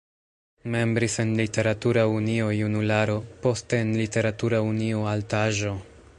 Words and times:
Membris 0.75 1.17
en 1.23 1.33
Literatura 1.41 2.07
Unio 2.13 2.49
"Junularo", 2.61 3.21
poste 3.45 3.81
en 3.85 3.95
Literatura 4.01 4.67
unio 4.75 5.07
"Altaĵo". 5.15 5.79